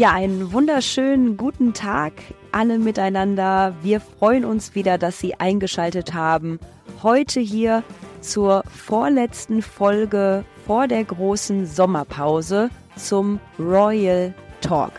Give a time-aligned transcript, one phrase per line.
[0.00, 2.14] Ja, einen wunderschönen guten Tag
[2.52, 3.74] alle miteinander.
[3.82, 6.58] Wir freuen uns wieder, dass Sie eingeschaltet haben.
[7.02, 7.82] Heute hier
[8.22, 14.32] zur vorletzten Folge vor der großen Sommerpause zum Royal
[14.62, 14.92] Talk.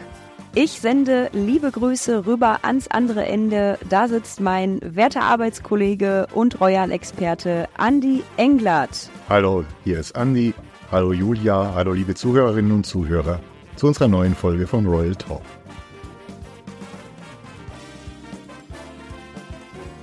[0.54, 3.80] Ich sende liebe Grüße rüber ans andere Ende.
[3.90, 9.10] Da sitzt mein werter Arbeitskollege und Royal-Experte Andy Englert.
[9.30, 10.54] Hallo, hier ist Andy.
[10.92, 11.72] Hallo Julia.
[11.74, 13.40] Hallo liebe Zuhörerinnen und Zuhörer
[13.82, 15.42] zu unserer neuen Folge von Royal Talk.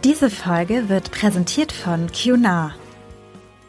[0.02, 2.74] Diese Folge wird präsentiert von Cunard.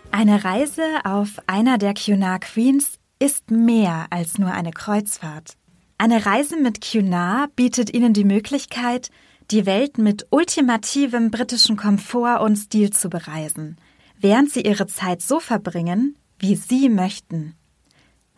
[0.09, 5.53] Eine Reise auf einer der Cunard Queens ist mehr als nur eine Kreuzfahrt.
[5.99, 9.11] Eine Reise mit Cunard bietet Ihnen die Möglichkeit,
[9.51, 13.77] die Welt mit ultimativem britischen Komfort und Stil zu bereisen,
[14.19, 17.58] während Sie Ihre Zeit so verbringen, wie Sie möchten.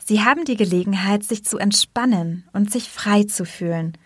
[0.04, 3.98] Sie haben die Gelegenheit, sich zu entspannen und sich frei zu fühlen,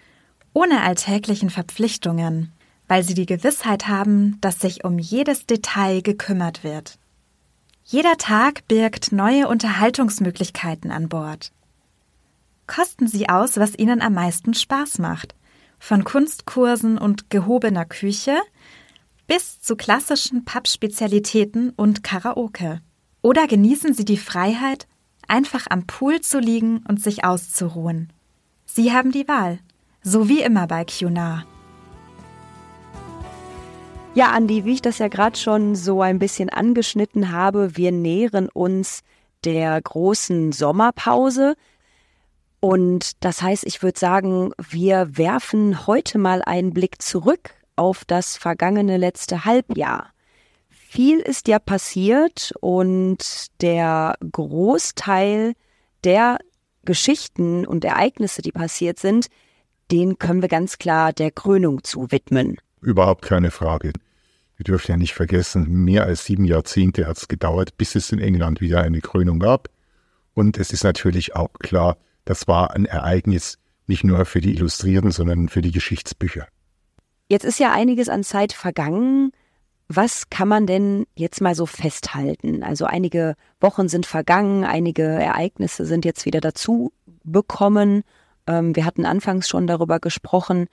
[0.54, 2.52] ohne alltäglichen Verpflichtungen,
[2.88, 6.98] weil sie die Gewissheit haben, dass sich um jedes Detail gekümmert wird.
[7.84, 11.52] Jeder Tag birgt neue Unterhaltungsmöglichkeiten an Bord.
[12.68, 15.36] Kosten Sie aus, was Ihnen am meisten Spaß macht,
[15.78, 18.36] von Kunstkursen und gehobener Küche
[19.28, 22.82] bis zu klassischen Pappspezialitäten und Karaoke.
[23.22, 24.88] Oder genießen Sie die Freiheit,
[25.28, 28.12] einfach am Pool zu liegen und sich auszuruhen.
[28.66, 29.60] Sie haben die Wahl,
[30.02, 31.46] so wie immer bei QNA.
[34.16, 38.48] Ja, Andi, wie ich das ja gerade schon so ein bisschen angeschnitten habe, wir nähern
[38.48, 39.02] uns
[39.44, 41.56] der großen Sommerpause.
[42.62, 48.38] Und das heißt, ich würde sagen, wir werfen heute mal einen Blick zurück auf das
[48.38, 50.15] vergangene letzte Halbjahr.
[50.88, 53.18] Viel ist ja passiert und
[53.62, 55.54] der Großteil
[56.04, 56.38] der
[56.86, 59.28] Geschichten und Ereignisse, die passiert sind,
[59.92, 62.58] den können wir ganz klar der Krönung zuwidmen.
[62.82, 63.94] Überhaupt keine Frage.
[64.58, 68.20] Wir dürfen ja nicht vergessen, mehr als sieben Jahrzehnte hat es gedauert, bis es in
[68.20, 69.70] England wieder eine Krönung gab.
[70.34, 73.58] Und es ist natürlich auch klar, das war ein Ereignis
[73.88, 76.48] nicht nur für die Illustrierten, sondern für die Geschichtsbücher.
[77.28, 79.32] Jetzt ist ja einiges an Zeit vergangen.
[79.88, 82.64] Was kann man denn jetzt mal so festhalten?
[82.64, 86.92] Also einige Wochen sind vergangen, einige Ereignisse sind jetzt wieder dazu
[87.24, 88.04] bekommen.
[88.48, 90.68] Ähm, wir hatten anfangs schon darüber gesprochen.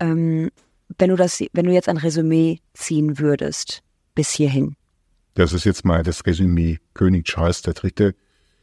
[0.00, 0.50] Ähm,
[0.98, 3.82] wenn du das, wenn du jetzt ein Resümee ziehen würdest
[4.14, 4.76] bis hierhin.
[5.34, 6.78] Das ist jetzt mal das Resümee.
[6.94, 8.12] König Charles III.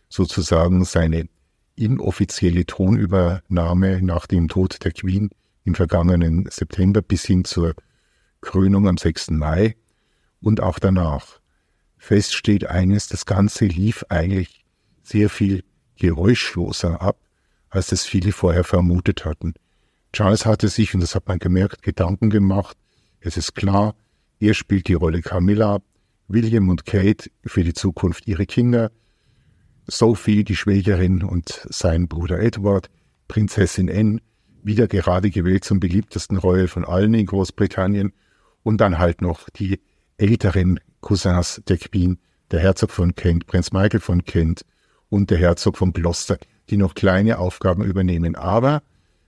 [0.09, 1.29] sozusagen seine
[1.75, 5.29] inoffizielle Thronübernahme nach dem Tod der Queen
[5.63, 7.75] im vergangenen September bis hin zur
[8.45, 9.31] Krönung am 6.
[9.31, 9.75] Mai
[10.39, 11.41] und auch danach.
[11.97, 14.63] Fest steht eines, das Ganze lief eigentlich
[15.03, 15.63] sehr viel
[15.97, 17.17] geräuschloser ab,
[17.69, 19.55] als es viele vorher vermutet hatten.
[20.13, 22.77] Charles hatte sich, und das hat man gemerkt, Gedanken gemacht.
[23.19, 23.95] Es ist klar,
[24.39, 25.79] er spielt die Rolle Camilla,
[26.27, 28.91] William und Kate für die Zukunft ihre Kinder,
[29.87, 32.89] Sophie, die Schwägerin, und sein Bruder Edward,
[33.27, 34.21] Prinzessin Anne,
[34.63, 38.13] wieder gerade gewählt zum beliebtesten Royal von allen in Großbritannien
[38.65, 39.79] und dann halt noch die
[40.17, 42.17] älteren Cousins der Queen,
[42.49, 44.65] der Herzog von Kent, Prinz Michael von Kent
[45.07, 46.37] und der Herzog von Gloucester,
[46.69, 48.35] die noch kleine Aufgaben übernehmen.
[48.35, 48.81] Aber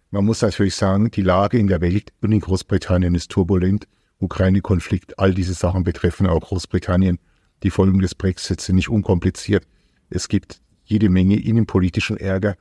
[0.10, 3.88] man muss natürlich sagen, die Lage in der Welt und in Großbritannien ist turbulent.
[4.20, 7.20] Ukraine-Konflikt, all diese Sachen betreffen auch Großbritannien.
[7.62, 9.68] Die Folgen des Brexits sind nicht unkompliziert.
[10.10, 12.56] Es gibt jede Menge innenpolitischen Ärger.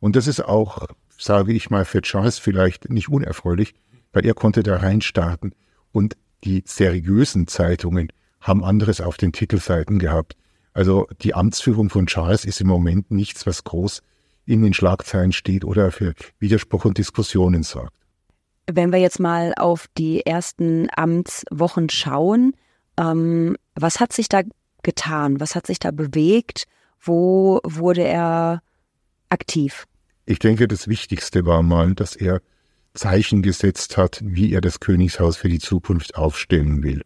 [0.00, 0.86] Und das ist auch,
[1.18, 3.74] sage ich mal, für Charles vielleicht nicht unerfreulich,
[4.14, 5.54] weil er konnte da reinstarten
[5.92, 10.36] und die seriösen Zeitungen haben anderes auf den Titelseiten gehabt.
[10.72, 14.02] Also die Amtsführung von Charles ist im Moment nichts, was groß
[14.46, 17.94] in den Schlagzeilen steht oder für Widerspruch und Diskussionen sorgt.
[18.66, 22.54] Wenn wir jetzt mal auf die ersten Amtswochen schauen,
[22.98, 24.42] ähm, was hat sich da
[24.82, 25.40] getan?
[25.40, 26.64] Was hat sich da bewegt?
[27.00, 28.62] Wo wurde er
[29.28, 29.86] aktiv?
[30.24, 32.40] Ich denke, das Wichtigste war mal, dass er
[32.94, 37.02] Zeichen gesetzt hat, wie er das Königshaus für die Zukunft aufstellen will.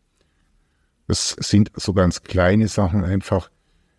[1.07, 3.51] Das sind so ganz kleine Sachen einfach,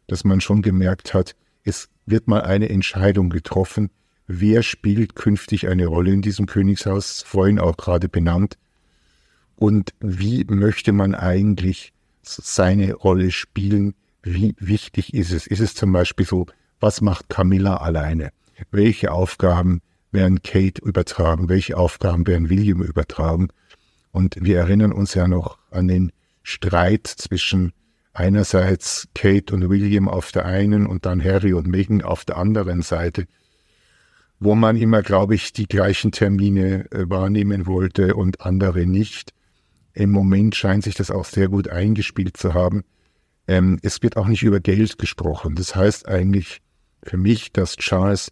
[0.07, 3.89] dass man schon gemerkt hat, es wird mal eine Entscheidung getroffen,
[4.27, 8.57] wer spielt künftig eine Rolle in diesem Königshaus, vorhin auch gerade benannt,
[9.57, 11.91] und wie möchte man eigentlich
[12.21, 15.47] seine Rolle spielen, wie wichtig ist es?
[15.47, 16.45] Ist es zum Beispiel so,
[16.79, 18.31] was macht Camilla alleine?
[18.71, 19.81] Welche Aufgaben
[20.17, 23.47] werden Kate übertragen, welche Aufgaben werden William übertragen.
[24.11, 26.11] Und wir erinnern uns ja noch an den
[26.43, 27.71] Streit zwischen
[28.13, 32.81] einerseits Kate und William auf der einen und dann Harry und Meghan auf der anderen
[32.81, 33.27] Seite.
[34.39, 39.33] wo man immer, glaube ich, die gleichen Termine äh, wahrnehmen wollte und andere nicht.
[39.93, 42.83] Im Moment scheint sich das auch sehr gut eingespielt zu haben.
[43.47, 45.55] Ähm, es wird auch nicht über Geld gesprochen.
[45.55, 46.61] Das heißt eigentlich
[47.01, 48.31] für mich, dass Charles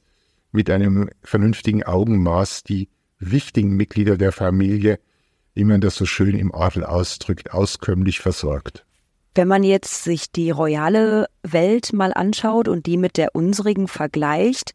[0.56, 5.00] mit einem vernünftigen Augenmaß die wichtigen Mitglieder der Familie,
[5.54, 8.86] wie man das so schön im Adel ausdrückt, auskömmlich versorgt.
[9.36, 14.74] Wenn man jetzt sich die royale Welt mal anschaut und die mit der unsrigen vergleicht,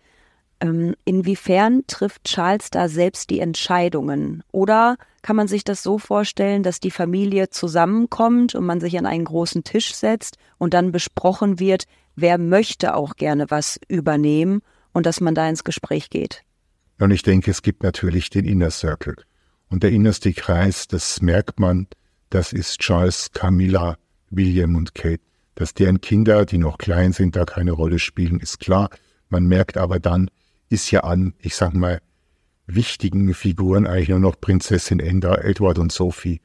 [0.61, 4.43] ähm, inwiefern trifft Charles da selbst die Entscheidungen?
[4.53, 9.07] Oder kann man sich das so vorstellen, dass die Familie zusammenkommt und man sich an
[9.07, 11.85] einen großen Tisch setzt und dann besprochen wird,
[12.17, 14.61] wer möchte auch gerne was übernehmen
[14.93, 16.43] und dass man da ins Gespräch geht?
[16.99, 19.17] Und ich denke, es gibt natürlich den Inner Circle.
[19.69, 21.87] Und der innerste Kreis, das merkt man,
[22.29, 23.97] das ist Charles, Camilla,
[24.31, 25.23] William und Kate.
[25.55, 28.91] Dass deren Kinder, die noch klein sind, da keine Rolle spielen, ist klar.
[29.29, 30.31] Man merkt aber dann,
[30.69, 32.01] ist ja an, ich sag mal,
[32.67, 36.41] wichtigen Figuren eigentlich nur noch Prinzessin Enda, Edward und Sophie.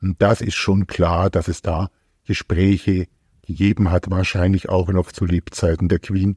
[0.00, 1.90] Und das ist schon klar, dass es da
[2.24, 3.06] Gespräche
[3.42, 6.36] gegeben hat, wahrscheinlich auch noch zu Lebzeiten der Queen,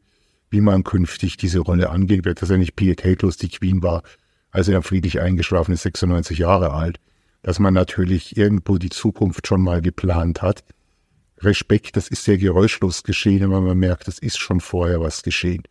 [0.51, 4.03] wie man künftig diese Rolle angehen wird, dass er nicht pietätlos die Queen war,
[4.51, 6.99] als er friedlich eingeschlafen ist, 96 Jahre alt,
[7.41, 10.63] dass man natürlich irgendwo die Zukunft schon mal geplant hat.
[11.39, 15.63] Respekt, das ist sehr geräuschlos geschehen, aber man merkt, es ist schon vorher was geschehen.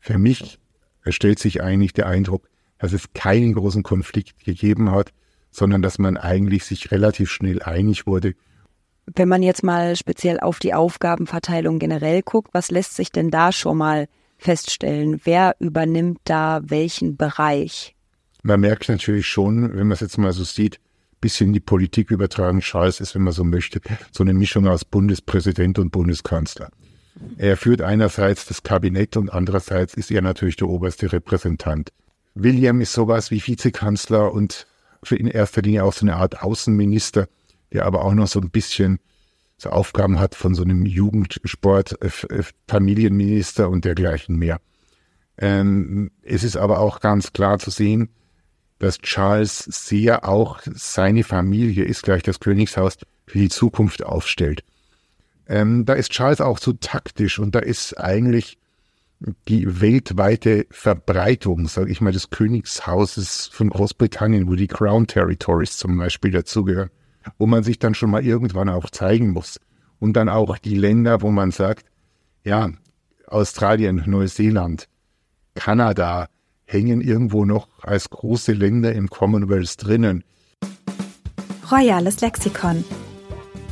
[0.00, 0.58] Für mich
[1.06, 5.12] stellt sich eigentlich der Eindruck, dass es keinen großen Konflikt gegeben hat,
[5.52, 8.34] sondern dass man eigentlich sich relativ schnell einig wurde.
[9.06, 13.52] Wenn man jetzt mal speziell auf die Aufgabenverteilung generell guckt, was lässt sich denn da
[13.52, 14.08] schon mal
[14.38, 15.20] feststellen?
[15.24, 17.94] Wer übernimmt da welchen Bereich?
[18.42, 20.80] Man merkt natürlich schon, wenn man es jetzt mal so sieht,
[21.20, 25.78] bisschen die Politik übertragen, Charles ist, wenn man so möchte, so eine Mischung aus Bundespräsident
[25.78, 26.70] und Bundeskanzler.
[27.38, 31.92] Er führt einerseits das Kabinett und andererseits ist er natürlich der oberste Repräsentant.
[32.34, 34.66] William ist sowas wie Vizekanzler und
[35.02, 37.28] für in erster Linie auch so eine Art Außenminister,
[37.72, 38.98] der aber auch noch so ein bisschen
[39.56, 44.60] so Aufgaben hat von so einem Jugendsport, äh, Familienminister und dergleichen mehr.
[45.38, 48.10] Ähm, es ist aber auch ganz klar zu sehen,
[48.78, 52.96] dass Charles sehr auch seine Familie, ist gleich das Königshaus,
[53.26, 54.64] für die Zukunft aufstellt.
[55.46, 58.58] Ähm, da ist Charles auch so taktisch und da ist eigentlich
[59.48, 65.96] die weltweite Verbreitung, sage ich mal, des Königshauses von Großbritannien, wo die Crown Territories zum
[65.96, 66.90] Beispiel dazugehören,
[67.38, 69.60] wo man sich dann schon mal irgendwann auch zeigen muss.
[69.98, 71.86] Und dann auch die Länder, wo man sagt,
[72.44, 72.70] ja,
[73.26, 74.88] Australien, Neuseeland,
[75.54, 76.28] Kanada
[76.64, 80.24] hängen irgendwo noch als große Länder im Commonwealth drinnen.
[81.70, 82.84] Royales Lexikon.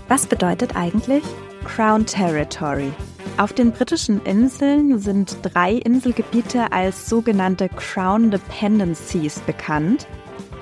[0.08, 1.24] Was bedeutet eigentlich
[1.64, 2.92] Crown Territory?
[3.36, 10.06] Auf den britischen Inseln sind drei Inselgebiete als sogenannte Crown Dependencies bekannt,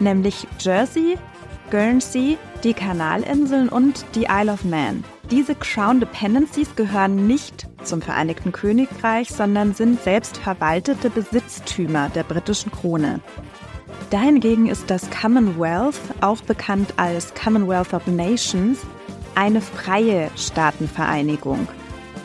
[0.00, 1.16] nämlich Jersey,
[1.70, 5.04] Guernsey, die Kanalinseln und die Isle of Man.
[5.30, 13.20] Diese Crown Dependencies gehören nicht zum Vereinigten Königreich, sondern sind selbstverwaltete Besitztümer der britischen Krone.
[14.10, 18.78] Dahingegen ist das Commonwealth, auch bekannt als Commonwealth of Nations,
[19.34, 21.68] eine freie Staatenvereinigung,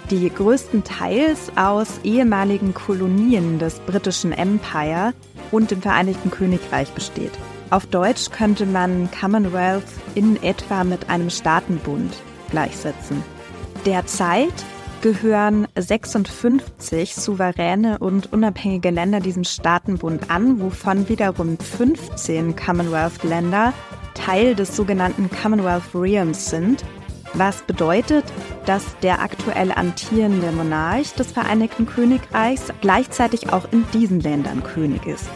[0.10, 5.14] die größtenteils aus ehemaligen Kolonien des britischen Empire
[5.52, 7.34] und dem Vereinigten Königreich besteht.
[7.74, 12.14] Auf Deutsch könnte man Commonwealth in etwa mit einem Staatenbund
[12.52, 13.24] gleichsetzen.
[13.84, 14.54] Derzeit
[15.02, 23.74] gehören 56 souveräne und unabhängige Länder diesem Staatenbund an, wovon wiederum 15 Commonwealth-Länder
[24.14, 26.86] Teil des sogenannten Commonwealth Realms sind,
[27.34, 28.26] was bedeutet,
[28.68, 35.28] dass der aktuell amtierende Monarch des Vereinigten Königreichs gleichzeitig auch in diesen Ländern König ist.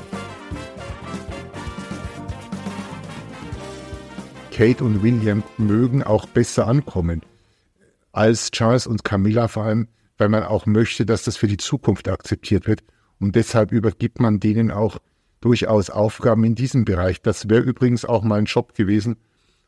[4.57, 7.21] Kate und William mögen auch besser ankommen
[8.11, 9.87] als Charles und Camilla, vor allem,
[10.17, 12.83] weil man auch möchte, dass das für die Zukunft akzeptiert wird.
[13.19, 14.97] Und deshalb übergibt man denen auch
[15.41, 17.21] durchaus Aufgaben in diesem Bereich.
[17.21, 19.17] Das wäre übrigens auch mal ein Job gewesen,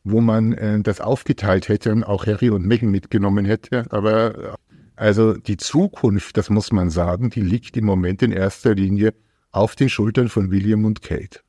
[0.02, 3.84] wo man äh, das aufgeteilt hätte und auch Harry und Meghan mitgenommen hätte.
[3.90, 4.54] Aber äh,
[4.96, 9.14] also die Zukunft, das muss man sagen, die liegt im Moment in erster Linie
[9.52, 11.42] auf den Schultern von William und Kate.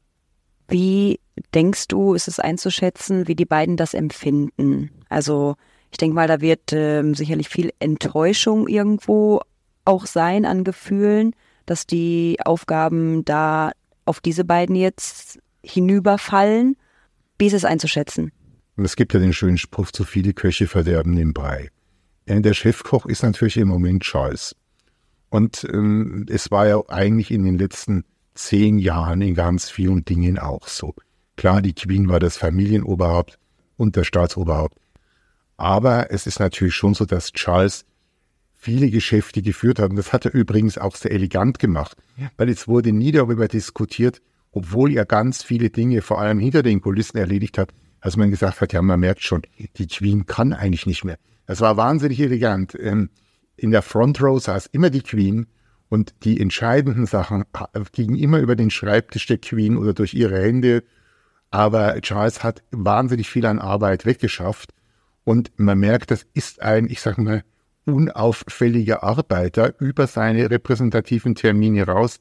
[0.72, 1.20] Wie
[1.54, 4.90] denkst du, ist es einzuschätzen, wie die beiden das empfinden?
[5.10, 5.56] Also
[5.92, 9.42] ich denke mal, da wird äh, sicherlich viel Enttäuschung irgendwo
[9.84, 11.36] auch sein an Gefühlen,
[11.66, 13.72] dass die Aufgaben da
[14.06, 16.78] auf diese beiden jetzt hinüberfallen.
[17.38, 18.32] Wie ist es einzuschätzen?
[18.78, 21.70] Und es gibt ja den schönen Spruch, zu viele Köche verderben den Brei.
[22.28, 24.56] Der Chefkoch ist natürlich im Moment Charles.
[25.30, 30.40] Und ähm, es war ja eigentlich in den letzten zehn Jahren in ganz vielen Dingen
[30.40, 30.94] auch so.
[31.36, 33.38] Klar, die Queen war das Familienoberhaupt
[33.78, 34.78] und das Staatsoberhaupt.
[35.58, 37.86] Aber es ist natürlich schon so, dass Charles
[38.56, 39.90] viele Geschäfte geführt hat.
[39.90, 41.98] Und das hat er übrigens auch sehr elegant gemacht,
[42.38, 44.22] weil es wurde nie darüber diskutiert,
[44.52, 47.72] obwohl er ganz viele Dinge vor allem hinter den Kulissen erledigt hat,
[48.02, 49.42] als man gesagt hat, ja, man merkt schon,
[49.78, 51.18] die Queen kann eigentlich nicht mehr.
[51.48, 52.78] Das war wahnsinnig elegant.
[52.80, 53.10] Ähm,
[53.56, 55.48] in der Front Row saß immer die Queen
[55.92, 57.44] und die entscheidenden Sachen
[57.92, 60.84] gingen immer über den Schreibtisch der Queen oder durch ihre Hände.
[61.50, 64.70] Aber Charles hat wahnsinnig viel an Arbeit weggeschafft.
[65.26, 67.44] Und man merkt, das ist ein, ich sag mal,
[67.86, 72.20] unauffälliger Arbeiter über seine repräsentativen Termine raus,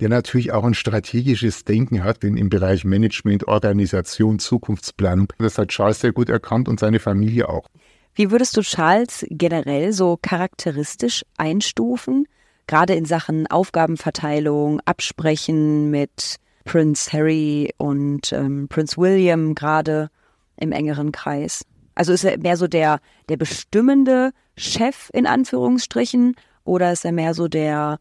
[0.00, 5.32] der natürlich auch ein strategisches Denken hat, denn im Bereich Management, Organisation, Zukunftsplanung.
[5.38, 7.66] Das hat Charles sehr gut erkannt und seine Familie auch.
[8.14, 12.26] Wie würdest du Charles generell so charakteristisch einstufen?
[12.66, 20.10] Gerade in Sachen Aufgabenverteilung, Absprechen mit Prince Harry und ähm, Prince William gerade
[20.56, 21.64] im engeren Kreis.
[21.94, 27.34] Also ist er mehr so der, der bestimmende Chef in Anführungsstrichen oder ist er mehr
[27.34, 27.98] so der,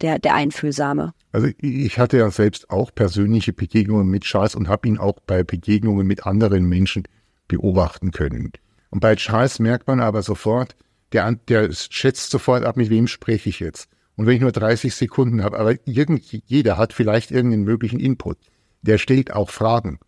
[0.00, 1.14] der, der Einfühlsame?
[1.32, 5.42] Also ich hatte ja selbst auch persönliche Begegnungen mit Charles und habe ihn auch bei
[5.42, 7.04] Begegnungen mit anderen Menschen
[7.48, 8.52] beobachten können.
[8.90, 10.76] Und bei Charles merkt man aber sofort,
[11.12, 13.88] der, der schätzt sofort ab, mit wem spreche ich jetzt.
[14.16, 18.38] Und wenn ich nur 30 Sekunden habe, aber irgend, jeder hat vielleicht irgendeinen möglichen Input.
[18.82, 19.98] Der stellt auch Fragen.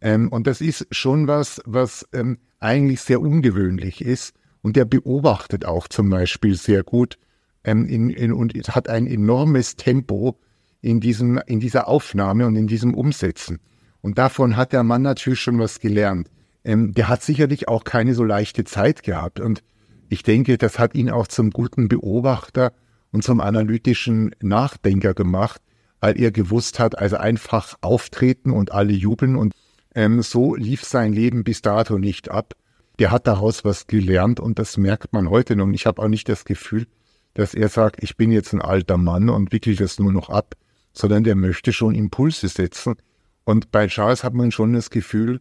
[0.00, 4.34] Ähm, und das ist schon was, was ähm, eigentlich sehr ungewöhnlich ist.
[4.62, 7.18] Und der beobachtet auch zum Beispiel sehr gut
[7.64, 10.38] ähm, in, in, und hat ein enormes Tempo
[10.80, 13.60] in, diesem, in dieser Aufnahme und in diesem Umsetzen.
[14.00, 16.28] Und davon hat der Mann natürlich schon was gelernt.
[16.64, 19.40] Ähm, der hat sicherlich auch keine so leichte Zeit gehabt.
[19.40, 19.62] Und
[20.08, 22.72] ich denke, das hat ihn auch zum guten Beobachter
[23.12, 25.60] und zum analytischen Nachdenker gemacht,
[26.00, 29.36] weil er gewusst hat, also einfach auftreten und alle jubeln.
[29.36, 29.54] Und
[29.94, 32.54] ähm, so lief sein Leben bis dato nicht ab.
[32.98, 35.64] Der hat daraus was gelernt und das merkt man heute noch.
[35.64, 36.86] Und ich habe auch nicht das Gefühl,
[37.34, 40.54] dass er sagt, ich bin jetzt ein alter Mann und wickle das nur noch ab,
[40.92, 42.96] sondern der möchte schon Impulse setzen.
[43.44, 45.40] Und bei Charles hat man schon das Gefühl,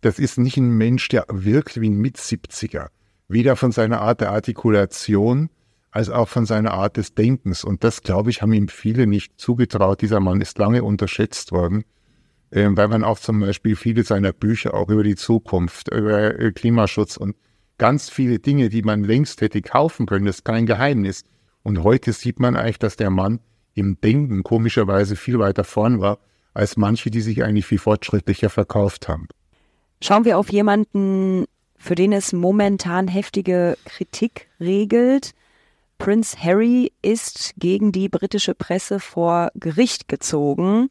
[0.00, 2.88] das ist nicht ein Mensch, der wirkt wie ein Mit-70er.
[3.28, 5.50] Weder von seiner Art der Artikulation
[5.92, 7.62] als auch von seiner Art des Denkens.
[7.62, 10.00] Und das, glaube ich, haben ihm viele nicht zugetraut.
[10.00, 11.84] Dieser Mann ist lange unterschätzt worden,
[12.50, 16.50] äh, weil man auch zum Beispiel viele seiner Bücher auch über die Zukunft, über äh,
[16.50, 17.36] Klimaschutz und
[17.78, 21.24] ganz viele Dinge, die man längst hätte kaufen können, das ist kein Geheimnis.
[21.62, 23.40] Und heute sieht man eigentlich, dass der Mann
[23.74, 26.18] im Denken komischerweise viel weiter vorn war,
[26.54, 29.28] als manche, die sich eigentlich viel fortschrittlicher verkauft haben.
[30.02, 31.44] Schauen wir auf jemanden,
[31.76, 35.32] für den es momentan heftige Kritik regelt.
[36.02, 40.88] Prince Harry ist gegen die britische Presse vor Gericht gezogen.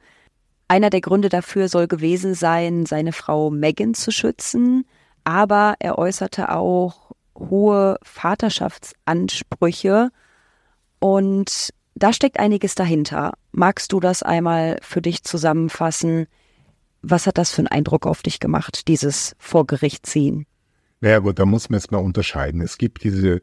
[0.70, 4.86] Einer der Gründe dafür soll gewesen sein, seine Frau Meghan zu schützen,
[5.26, 10.12] aber er äußerte auch hohe Vaterschaftsansprüche
[11.00, 13.34] und da steckt einiges dahinter.
[13.52, 16.28] Magst du das einmal für dich zusammenfassen?
[17.02, 20.46] Was hat das für einen Eindruck auf dich gemacht, dieses Vor Gericht ziehen?
[21.02, 22.62] Naja gut, da muss man jetzt mal unterscheiden.
[22.62, 23.42] Es gibt diese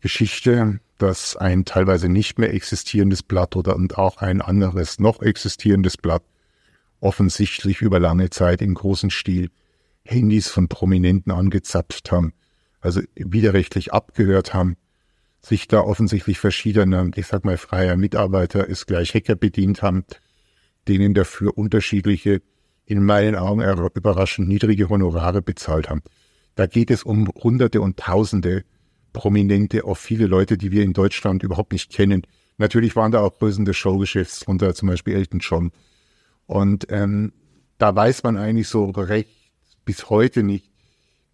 [0.00, 5.96] Geschichte, dass ein teilweise nicht mehr existierendes Blatt oder und auch ein anderes noch existierendes
[5.96, 6.22] Blatt
[7.00, 9.50] offensichtlich über lange Zeit im großen Stil
[10.04, 12.32] Handys von Prominenten angezapft haben,
[12.80, 14.76] also widerrechtlich abgehört haben,
[15.40, 20.04] sich da offensichtlich verschiedener, ich sag mal, freier Mitarbeiter ist gleich Hacker bedient haben,
[20.88, 22.42] denen dafür unterschiedliche,
[22.84, 23.62] in meinen Augen
[23.94, 26.02] überraschend niedrige Honorare bezahlt haben.
[26.56, 28.64] Da geht es um Hunderte und Tausende
[29.12, 32.22] Prominente, auch viele Leute, die wir in Deutschland überhaupt nicht kennen.
[32.58, 35.72] Natürlich waren da auch Größen des Showgeschäfts drunter, zum Beispiel Elton John.
[36.46, 37.32] Und ähm,
[37.78, 39.30] da weiß man eigentlich so recht
[39.84, 40.70] bis heute nicht,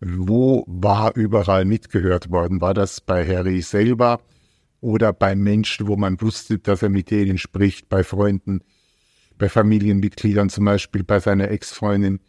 [0.01, 2.61] wo war überall mitgehört worden.
[2.61, 4.21] War das bei Harry selber
[4.81, 8.61] oder bei Menschen, wo man wusste, dass er mit denen spricht, bei Freunden,
[9.39, 12.21] bei Familienmitgliedern, zum Beispiel bei seiner Ex-Freundin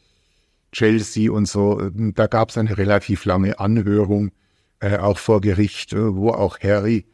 [0.71, 1.89] Chelsea und so.
[1.93, 4.31] Da gab es eine relativ lange Anhörung
[4.79, 7.05] äh, auch vor Gericht, äh, wo auch Harry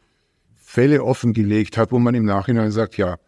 [0.56, 3.18] Fälle offengelegt hat, wo man im Nachhinein sagt, ja,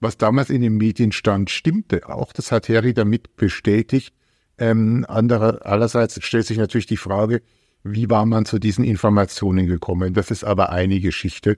[0.00, 2.32] was damals in den Medien stand, stimmte auch.
[2.32, 4.14] Das hat Harry damit bestätigt.
[4.58, 7.42] Ähm, andere, allerseits stellt sich natürlich die Frage,
[7.84, 10.14] wie war man zu diesen Informationen gekommen?
[10.14, 11.56] Das ist aber eine Geschichte.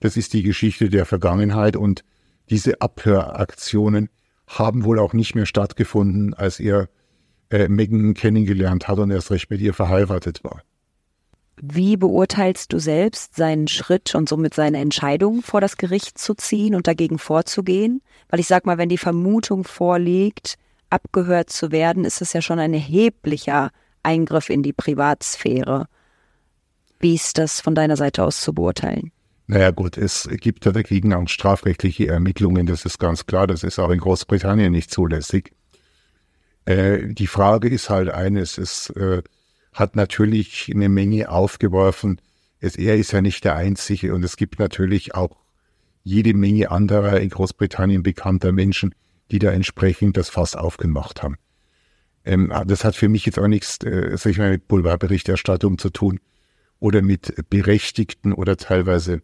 [0.00, 2.04] Das ist die Geschichte der Vergangenheit und
[2.50, 4.08] diese Abhöraktionen
[4.46, 6.88] haben wohl auch nicht mehr stattgefunden, als er
[7.50, 10.62] äh, Megan kennengelernt hat und erst recht mit ihr verheiratet war.
[11.60, 16.74] Wie beurteilst du selbst seinen Schritt und somit seine Entscheidung, vor das Gericht zu ziehen
[16.74, 18.02] und dagegen vorzugehen?
[18.28, 20.56] Weil ich sag mal, wenn die Vermutung vorliegt,
[20.90, 23.70] abgehört zu werden, ist es ja schon ein erheblicher
[24.02, 25.86] Eingriff in die Privatsphäre.
[27.00, 29.10] Wie ist das von deiner Seite aus zu beurteilen?
[29.46, 33.78] Naja gut, es gibt ja dagegen auch strafrechtliche Ermittlungen, das ist ganz klar, das ist
[33.78, 35.52] auch in Großbritannien nicht zulässig.
[36.64, 39.22] Äh, die Frage ist halt eines, es äh,
[39.76, 42.20] hat natürlich eine Menge aufgeworfen.
[42.60, 45.36] Es, er ist ja nicht der Einzige und es gibt natürlich auch
[46.02, 48.94] jede Menge anderer in Großbritannien bekannter Menschen,
[49.30, 51.36] die da entsprechend das Fass aufgemacht haben.
[52.24, 56.20] Ähm, das hat für mich jetzt auch nichts, äh, ich mal, mit Boulevardberichterstattung zu tun
[56.80, 59.20] oder mit berechtigten oder teilweise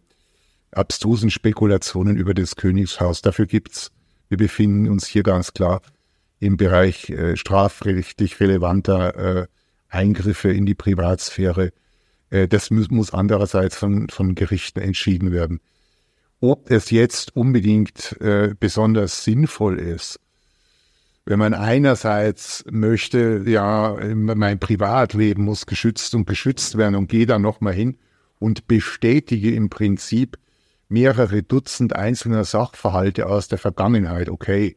[0.70, 3.22] abstrusen Spekulationen über das Königshaus.
[3.22, 3.90] Dafür gibt's,
[4.28, 5.80] wir befinden uns hier ganz klar
[6.40, 9.46] im Bereich äh, strafrechtlich relevanter äh,
[9.92, 11.72] Eingriffe in die Privatsphäre.
[12.30, 15.60] Äh, das muss, andererseits von, von Gerichten entschieden werden.
[16.40, 20.18] Ob es jetzt unbedingt äh, besonders sinnvoll ist,
[21.24, 27.38] wenn man einerseits möchte, ja, mein Privatleben muss geschützt und geschützt werden und gehe da
[27.38, 27.96] nochmal hin
[28.40, 30.36] und bestätige im Prinzip
[30.88, 34.76] mehrere Dutzend einzelner Sachverhalte aus der Vergangenheit, okay.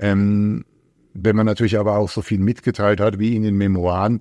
[0.00, 0.64] Ähm,
[1.14, 4.20] wenn man natürlich aber auch so viel mitgeteilt hat wie in den Memoiren,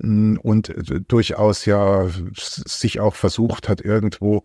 [0.00, 0.74] und
[1.08, 4.44] durchaus ja sich auch versucht hat, irgendwo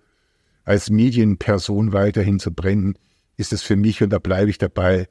[0.64, 2.98] als Medienperson weiterhin zu brennen,
[3.38, 5.08] ist es für mich, und da bleibe ich dabei,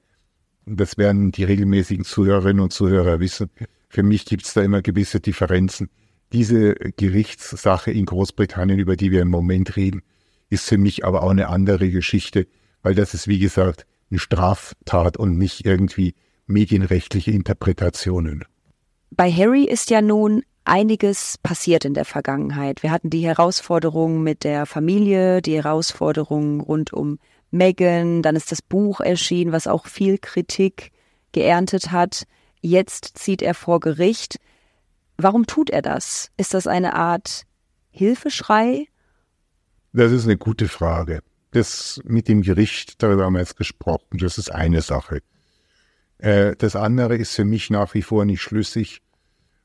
[0.65, 3.51] das werden die regelmäßigen Zuhörerinnen und Zuhörer wissen,
[3.89, 5.91] für mich gibt es da immer gewisse Differenzen.
[6.33, 10.03] Diese Gerichtssache in Großbritannien, über die wir im Moment reden,
[10.49, 12.47] ist für mich aber auch eine andere Geschichte,
[12.83, 16.15] weil das ist, wie gesagt, eine Straftat und nicht irgendwie
[16.47, 18.45] medienrechtliche Interpretationen.
[19.15, 22.83] Bei Harry ist ja nun einiges passiert in der Vergangenheit.
[22.83, 27.19] Wir hatten die Herausforderungen mit der Familie, die Herausforderungen rund um
[27.51, 30.93] Meghan, dann ist das Buch erschienen, was auch viel Kritik
[31.33, 32.25] geerntet hat.
[32.63, 34.39] Jetzt zieht er vor Gericht.
[35.19, 36.31] Warum tut er das?
[36.39, 37.43] Ist das eine Art
[37.91, 38.87] Hilfeschrei?
[39.93, 41.21] Das ist eine gute Frage.
[41.51, 45.21] Das mit dem Gericht, darüber haben wir jetzt gesprochen, das ist eine Sache.
[46.23, 49.03] Äh, das andere ist für mich nach wie vor nicht schlüssig,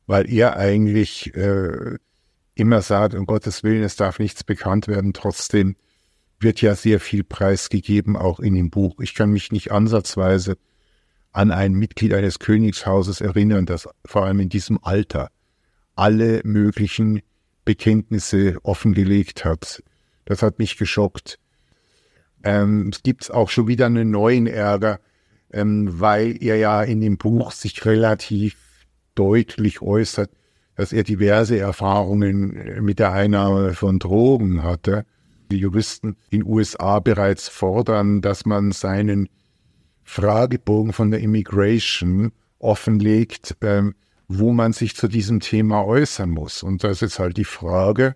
[0.08, 1.98] weil er eigentlich äh,
[2.56, 5.13] immer sagt, um Gottes Willen, es darf nichts bekannt werden.
[5.13, 5.76] Trotzdem
[6.39, 9.00] wird ja sehr viel preisgegeben, auch in dem Buch.
[9.02, 10.58] Ich kann mich nicht ansatzweise
[11.32, 15.30] an ein Mitglied eines Königshauses erinnern, das vor allem in diesem Alter
[15.96, 17.22] alle möglichen
[17.65, 19.84] Bekenntnisse offengelegt hat.
[20.26, 21.38] Das hat mich geschockt.
[22.43, 25.00] Ähm, es gibt auch schon wieder einen neuen Ärger
[25.52, 28.58] ähm, weil er ja in dem Buch sich relativ
[29.16, 30.32] deutlich äußert,
[30.76, 35.06] dass er diverse Erfahrungen mit der Einnahme von Drogen hatte.
[35.50, 39.30] Die Juristen in den USA bereits fordern, dass man seinen
[40.04, 43.96] Fragebogen von der Immigration offenlegt, ähm,
[44.28, 46.64] wo man sich zu diesem Thema äußern muss.
[46.64, 48.16] Und das ist halt die Frage,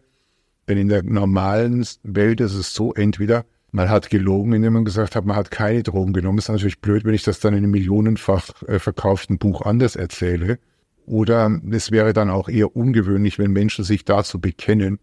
[0.68, 5.16] denn in der normalen Welt ist es so, entweder man hat gelogen, indem man gesagt
[5.16, 6.38] hat, man hat keine Drogen genommen.
[6.38, 10.60] Ist natürlich blöd, wenn ich das dann in einem millionenfach äh, verkauften Buch anders erzähle.
[11.06, 15.00] Oder es wäre dann auch eher ungewöhnlich, wenn Menschen sich dazu bekennen.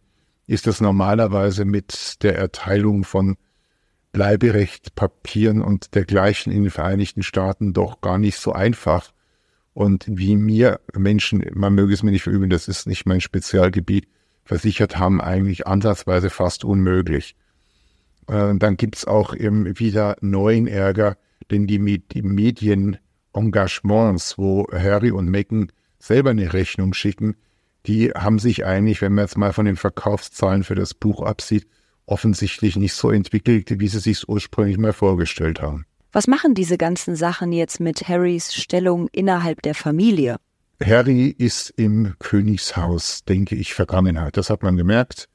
[0.46, 3.36] Ist das normalerweise mit der Erteilung von
[4.12, 9.12] Bleiberechtpapieren und dergleichen in den Vereinigten Staaten doch gar nicht so einfach.
[9.74, 14.08] Und wie mir Menschen, man möge es mir nicht verüben, das ist nicht mein Spezialgebiet,
[14.44, 17.36] versichert haben, eigentlich ansatzweise fast unmöglich.
[18.28, 21.16] Äh, dann gibt's auch eben wieder neuen Ärger,
[21.50, 27.34] denn die, die Medienengagements, wo Harry und Meghan selber eine Rechnung schicken,
[27.86, 31.66] die haben sich eigentlich, wenn man jetzt mal von den Verkaufszahlen für das Buch absieht,
[32.06, 35.86] offensichtlich nicht so entwickelt, wie sie sich ursprünglich mal vorgestellt haben.
[36.12, 40.36] Was machen diese ganzen Sachen jetzt mit Harrys Stellung innerhalb der Familie?
[40.82, 44.36] Harry ist im Königshaus, denke ich, Vergangenheit.
[44.36, 45.28] Das hat man gemerkt.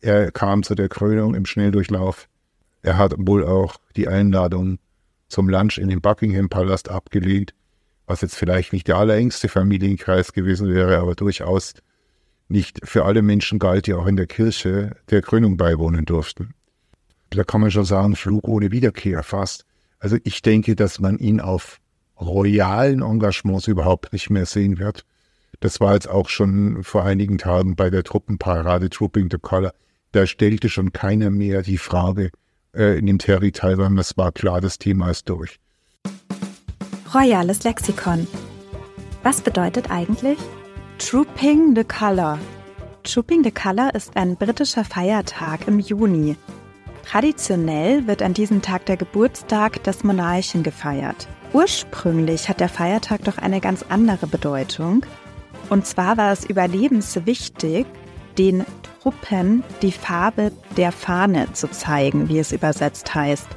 [0.00, 2.28] Er kam zu der Krönung im Schnelldurchlauf.
[2.82, 4.78] Er hat wohl auch die Einladung
[5.28, 7.54] zum Lunch in den Buckingham Palast abgelehnt,
[8.06, 11.74] was jetzt vielleicht nicht der allerengste Familienkreis gewesen wäre, aber durchaus
[12.48, 16.54] nicht für alle Menschen galt, die auch in der Kirche der Krönung beiwohnen durften.
[17.30, 19.64] Da kann man schon sagen, Flug ohne Wiederkehr fast.
[19.98, 21.80] Also ich denke, dass man ihn auf
[22.20, 25.06] royalen Engagements überhaupt nicht mehr sehen wird.
[25.60, 29.72] Das war jetzt auch schon vor einigen Tagen bei der Truppenparade Trooping the Color.
[30.10, 32.30] Da stellte schon keiner mehr die Frage,
[32.74, 35.58] äh, in dem Terry teil, sondern es war klar, das Thema ist durch.
[37.14, 38.26] Royales Lexikon.
[39.22, 40.38] Was bedeutet eigentlich?
[40.98, 42.38] Trooping the Color.
[43.04, 46.36] Chuping de Colour ist ein britischer Feiertag im Juni.
[47.04, 51.26] Traditionell wird an diesem Tag der Geburtstag des Monarchen gefeiert.
[51.52, 55.04] Ursprünglich hat der Feiertag doch eine ganz andere Bedeutung.
[55.68, 57.86] Und zwar war es überlebenswichtig,
[58.38, 58.64] den
[59.02, 63.48] Truppen die Farbe der Fahne zu zeigen, wie es übersetzt heißt.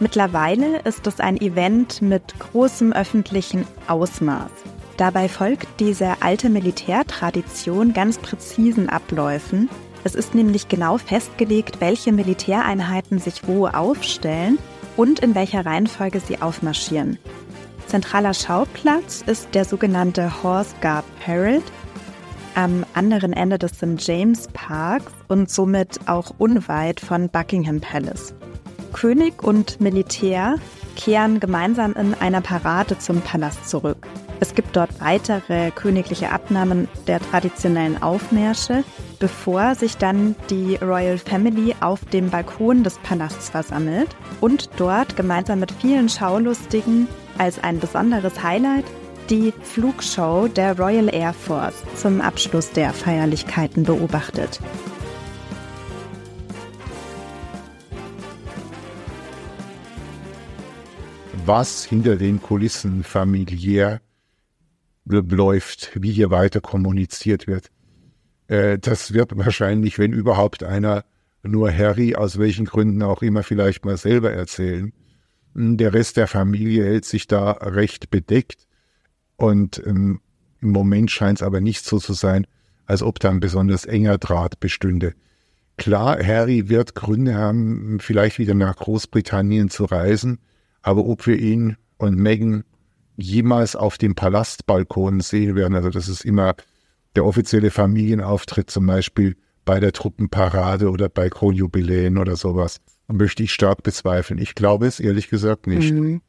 [0.00, 4.50] Mittlerweile ist es ein Event mit großem öffentlichen Ausmaß.
[4.96, 9.70] Dabei folgt diese alte Militärtradition ganz präzisen Abläufen.
[10.02, 14.58] Es ist nämlich genau festgelegt, welche Militäreinheiten sich wo aufstellen
[14.96, 17.18] und in welcher Reihenfolge sie aufmarschieren.
[17.86, 21.62] Zentraler Schauplatz ist der sogenannte Horse Guard Parade
[22.54, 23.96] am anderen Ende des St.
[23.98, 28.34] James Parks und somit auch unweit von Buckingham Palace.
[28.92, 30.56] König und Militär
[30.96, 34.06] kehren gemeinsam in einer Parade zum Palast zurück.
[34.40, 38.82] Es gibt dort weitere königliche Abnahmen der traditionellen Aufmärsche,
[39.18, 44.08] bevor sich dann die Royal Family auf dem Balkon des Palasts versammelt
[44.40, 47.06] und dort gemeinsam mit vielen Schaulustigen
[47.38, 48.84] als ein besonderes Highlight
[49.30, 54.60] die Flugshow der Royal Air Force zum Abschluss der Feierlichkeiten beobachtet.
[61.44, 64.00] Was hinter den Kulissen familiär
[65.04, 67.70] läuft, wie hier weiter kommuniziert wird,
[68.46, 71.04] äh, das wird wahrscheinlich, wenn überhaupt einer,
[71.42, 74.92] nur Harry, aus welchen Gründen auch immer, vielleicht mal selber erzählen.
[75.54, 78.68] Der Rest der Familie hält sich da recht bedeckt.
[79.42, 80.20] Und ähm,
[80.60, 82.46] im Moment scheint es aber nicht so zu sein,
[82.86, 85.14] als ob da ein besonders enger Draht bestünde.
[85.76, 90.38] Klar, Harry wird Gründe haben, vielleicht wieder nach Großbritannien zu reisen,
[90.80, 92.62] aber ob wir ihn und Meghan
[93.16, 96.54] jemals auf dem Palastbalkon sehen werden, also das ist immer
[97.16, 103.52] der offizielle Familienauftritt zum Beispiel bei der Truppenparade oder bei Kronjubiläen oder sowas, möchte ich
[103.52, 104.38] stark bezweifeln.
[104.38, 105.92] Ich glaube es ehrlich gesagt nicht.
[105.92, 106.20] Mhm.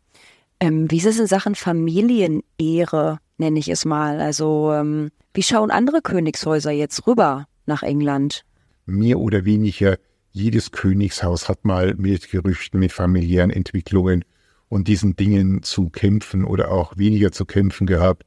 [0.59, 4.19] Ähm, wie ist es in Sachen Familienehre, nenne ich es mal?
[4.21, 8.45] Also, ähm, wie schauen andere Königshäuser jetzt rüber nach England?
[8.85, 9.97] Mehr oder weniger
[10.31, 14.25] jedes Königshaus hat mal mit Gerüchten, mit familiären Entwicklungen
[14.67, 18.25] und diesen Dingen zu kämpfen oder auch weniger zu kämpfen gehabt.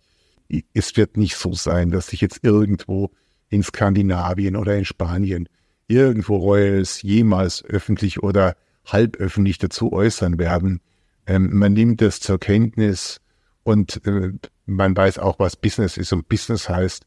[0.72, 3.10] Es wird nicht so sein, dass sich jetzt irgendwo
[3.48, 5.48] in Skandinavien oder in Spanien
[5.88, 10.80] irgendwo Royals jemals öffentlich oder halböffentlich dazu äußern werden.
[11.26, 13.20] Ähm, man nimmt das zur Kenntnis
[13.62, 14.32] und äh,
[14.66, 17.04] man weiß auch, was Business ist und Business heißt.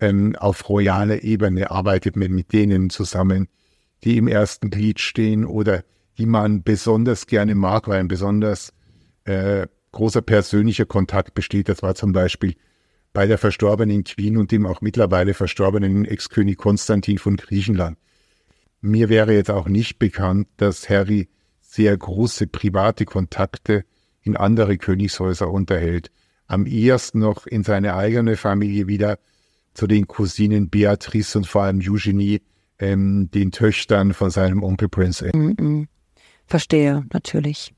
[0.00, 3.48] Ähm, auf royaler Ebene arbeitet man mit denen zusammen,
[4.02, 5.84] die im ersten Glied stehen oder
[6.18, 8.72] die man besonders gerne mag, weil ein besonders
[9.24, 11.68] äh, großer persönlicher Kontakt besteht.
[11.68, 12.54] Das war zum Beispiel
[13.12, 17.96] bei der verstorbenen Queen und dem auch mittlerweile verstorbenen Ex-König Konstantin von Griechenland.
[18.80, 21.28] Mir wäre jetzt auch nicht bekannt, dass Harry
[21.74, 23.84] sehr große private Kontakte
[24.22, 26.12] in andere Königshäuser unterhält.
[26.46, 29.18] Am ehesten noch in seine eigene Familie wieder
[29.74, 32.42] zu den Cousinen Beatrice und vor allem Eugenie,
[32.78, 35.30] ähm, den Töchtern von seinem Onkel Prince.
[35.34, 35.86] Mm -mm.
[36.46, 37.74] Verstehe, natürlich.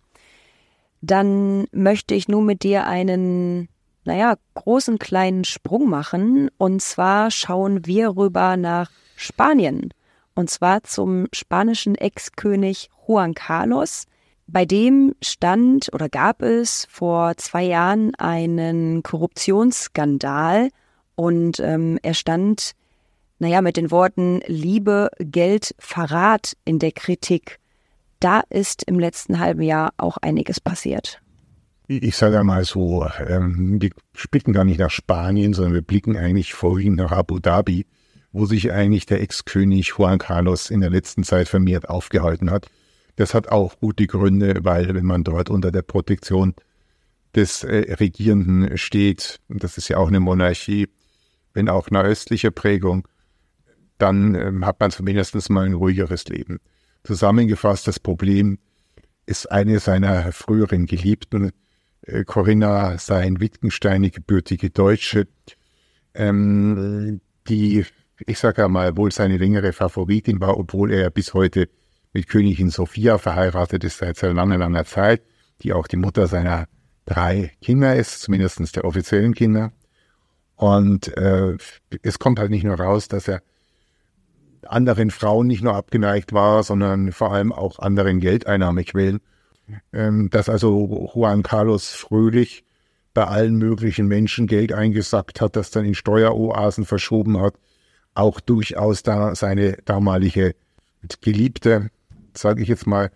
[1.01, 3.69] Dann möchte ich nun mit dir einen,
[4.05, 6.51] naja, großen kleinen Sprung machen.
[6.59, 9.91] Und zwar schauen wir rüber nach Spanien.
[10.37, 14.05] Und zwar zum spanischen Ex-König Juan Carlos.
[14.47, 20.69] Bei dem stand oder gab es vor zwei Jahren einen Korruptionsskandal
[21.17, 22.73] und ähm, er stand,
[23.39, 27.59] naja, mit den Worten Liebe, Geld, Verrat in der Kritik.
[28.21, 31.21] Da ist im letzten halben Jahr auch einiges passiert.
[31.89, 33.91] Ich sage mal so, ähm, wir
[34.31, 37.87] blicken gar nicht nach Spanien, sondern wir blicken eigentlich vorwiegend nach Abu Dhabi,
[38.37, 42.67] wo sich eigentlich der Ex-König Juan Carlos in der letzten Zeit vermehrt aufgehalten hat.
[43.17, 46.55] Das hat auch gute Gründe, weil wenn man dort unter der Protektion
[47.35, 50.89] des äh, Regierenden steht, und das ist ja auch eine Monarchie,
[51.55, 53.09] wenn auch eine östliche Prägung,
[53.97, 56.59] dann ähm, hat man zumindest mal ein ruhigeres Leben.
[57.05, 58.59] Zusammengefasst, das Problem
[59.25, 61.53] ist eine seiner früheren Geliebten,
[62.03, 65.27] äh, Corinna sein Wittgensteine gebürtige Deutsche,
[66.13, 67.87] ähm, die,
[68.25, 71.69] ich sage ja mal, wohl seine längere Favoritin war, obwohl er bis heute
[72.13, 75.23] mit Königin Sophia verheiratet ist seit sehr langer, langer Zeit,
[75.63, 76.67] die auch die Mutter seiner
[77.05, 79.73] drei Kinder ist, zumindest der offiziellen Kinder.
[80.57, 81.57] Und äh,
[82.03, 83.43] es kommt halt nicht nur raus, dass er
[84.67, 89.21] anderen Frauen nicht nur abgeneigt war, sondern vor allem auch anderen Geldeinnahmequellen.
[89.93, 92.65] Ähm, dass also Juan Carlos Fröhlich
[93.15, 97.55] bei allen möglichen Menschen Geld eingesackt hat, das dann in Steueroasen verschoben hat,
[98.17, 100.55] auch durchaus da seine damalige
[101.21, 101.91] Geliebte,
[102.35, 103.11] sage ich jetzt mal,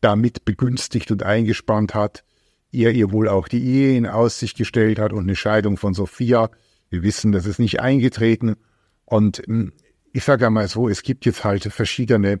[0.00, 2.24] damit begünstigt und eingespannt hat,
[2.72, 6.50] er ihr wohl auch die Ehe in Aussicht gestellt hat und eine Scheidung von Sophia.
[6.90, 8.56] Wir wissen, das ist nicht eingetreten.
[9.04, 9.72] Und hm,
[10.12, 12.40] ich sage einmal so, es gibt jetzt halt verschiedene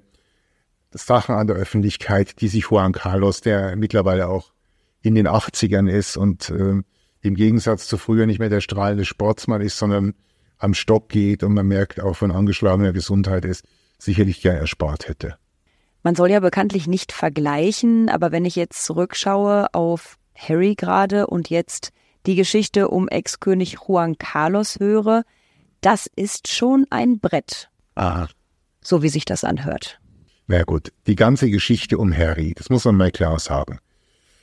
[0.90, 4.52] Sachen an der Öffentlichkeit, die sich Juan Carlos, der mittlerweile auch
[5.02, 6.82] in den 80ern ist und äh,
[7.20, 10.14] im Gegensatz zu früher nicht mehr der strahlende Sportsmann ist, sondern
[10.64, 13.64] am Stock geht und man merkt auch von angeschlagener Gesundheit ist,
[13.98, 15.36] sicherlich gern erspart hätte.
[16.02, 21.48] Man soll ja bekanntlich nicht vergleichen, aber wenn ich jetzt zurückschaue auf Harry gerade und
[21.48, 21.92] jetzt
[22.26, 25.24] die Geschichte um Ex-König Juan Carlos höre,
[25.80, 27.70] das ist schon ein Brett.
[27.94, 28.26] Ah.
[28.82, 30.00] So wie sich das anhört.
[30.46, 33.78] Na gut, die ganze Geschichte um Harry, das muss man mal klar sagen.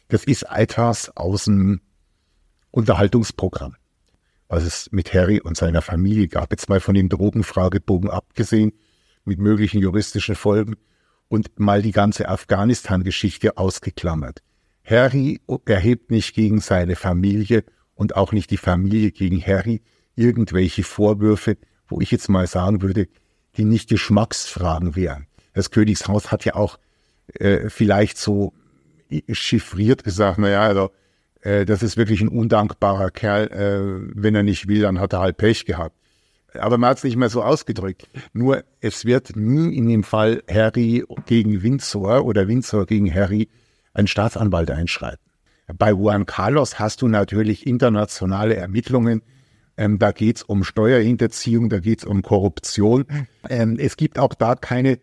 [0.08, 1.82] Das ist etwas aus dem
[2.72, 3.76] Unterhaltungsprogramm,
[4.52, 6.52] was es mit Harry und seiner Familie gab.
[6.52, 8.74] Jetzt mal von dem Drogenfragebogen abgesehen,
[9.24, 10.76] mit möglichen juristischen Folgen
[11.28, 14.42] und mal die ganze Afghanistan-Geschichte ausgeklammert.
[14.84, 19.82] Harry erhebt nicht gegen seine Familie und auch nicht die Familie gegen Harry
[20.16, 23.08] irgendwelche Vorwürfe, wo ich jetzt mal sagen würde,
[23.58, 26.80] die nicht Geschmacksfragen wären das Königshaus hat ja auch
[27.34, 28.54] äh, vielleicht so
[29.32, 30.92] chiffriert gesagt, naja, also,
[31.42, 35.20] äh, das ist wirklich ein undankbarer Kerl, äh, wenn er nicht will, dann hat er
[35.20, 35.96] halt Pech gehabt.
[36.54, 38.08] Aber man hat es nicht mehr so ausgedrückt.
[38.34, 43.48] Nur es wird nie in dem Fall Harry gegen Windsor oder Windsor gegen Harry
[43.94, 45.24] ein Staatsanwalt einschreiten.
[45.78, 49.22] Bei Juan Carlos hast du natürlich internationale Ermittlungen.
[49.78, 53.06] Ähm, da geht's um Steuerhinterziehung, da geht's um Korruption.
[53.50, 55.00] Ähm, es gibt auch da keine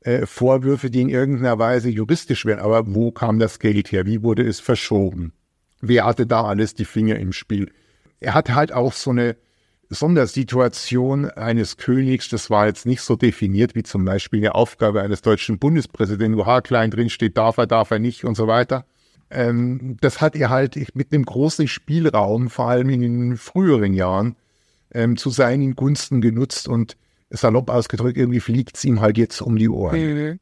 [0.00, 2.58] äh, Vorwürfe, die in irgendeiner Weise juristisch wären.
[2.58, 4.06] Aber wo kam das Geld her?
[4.06, 5.32] Wie wurde es verschoben?
[5.80, 7.70] Wer hatte da alles die Finger im Spiel?
[8.20, 9.36] Er hatte halt auch so eine
[9.90, 15.22] Sondersituation eines Königs, das war jetzt nicht so definiert wie zum Beispiel die Aufgabe eines
[15.22, 18.84] deutschen Bundespräsidenten, wo haarklein drin steht, darf er, darf er nicht und so weiter.
[19.30, 24.36] Ähm, das hat er halt mit einem großen Spielraum, vor allem in den früheren Jahren,
[24.92, 26.96] ähm, zu seinen Gunsten genutzt und
[27.30, 30.38] salopp ausgedrückt, irgendwie fliegt es ihm halt jetzt um die Ohren.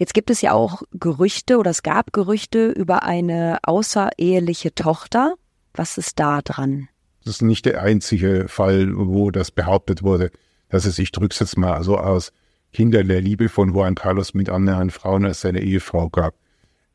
[0.00, 5.34] Jetzt gibt es ja auch Gerüchte oder es gab Gerüchte über eine außereheliche Tochter.
[5.74, 6.88] Was ist da dran?
[7.22, 10.30] Das ist nicht der einzige Fall, wo das behauptet wurde,
[10.70, 12.32] dass es, ich drück's jetzt mal so aus,
[12.72, 16.34] Kinder der Liebe von Juan Carlos mit anderen Frauen als seine Ehefrau gab.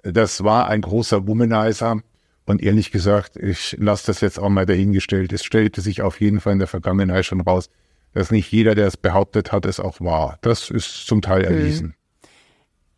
[0.02, 2.02] Das war ein großer Womanizer
[2.48, 5.32] und ehrlich gesagt, ich lasse das jetzt auch mal dahingestellt.
[5.32, 7.70] Es stellte sich auf jeden Fall in der Vergangenheit schon raus,
[8.15, 10.39] dass nicht jeder, der es behauptet hat, es auch war.
[10.41, 11.56] Das ist zum Teil mhm.
[11.56, 11.88] erwiesen.
[11.89, 12.05] Mhm.